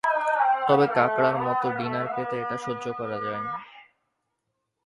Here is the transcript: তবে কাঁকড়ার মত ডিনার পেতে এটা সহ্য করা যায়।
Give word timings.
তবে 0.67 0.85
কাঁকড়ার 0.95 1.35
মত 1.37 1.61
ডিনার 1.77 2.07
পেতে 2.15 2.35
এটা 2.41 2.57
সহ্য 2.57 2.85
করা 2.99 3.17
যায়। 3.23 3.43